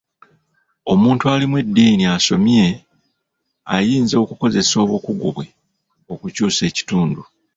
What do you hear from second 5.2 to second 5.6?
bwe